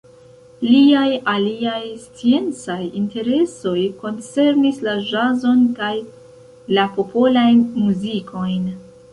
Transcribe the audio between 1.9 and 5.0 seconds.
sciencaj interesoj koncernis la